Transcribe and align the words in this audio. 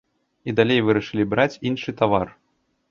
І 0.51 0.55
далей 0.59 0.79
вырашылі 0.87 1.29
браць 1.35 1.59
іншы 1.73 1.99
тавар. 2.03 2.27